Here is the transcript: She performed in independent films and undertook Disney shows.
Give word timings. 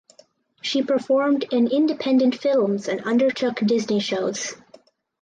She 0.63 0.81
performed 0.81 1.45
in 1.51 1.67
independent 1.67 2.33
films 2.33 2.87
and 2.87 3.03
undertook 3.03 3.59
Disney 3.59 3.99
shows. 3.99 4.55